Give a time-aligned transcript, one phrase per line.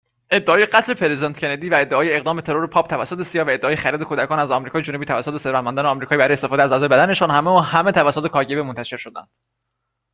[0.31, 4.03] ادعای قتل پرزیدنت کندی و ادعای اقدام به ترور پاپ توسط CIA، و ادعای خرید
[4.03, 7.91] کودکان از آمریکای جنوبی توسط ثروتمندان آمریکایی برای استفاده از اعضای بدنشان همه و همه
[7.91, 9.29] توسط کاگب منتشر شدند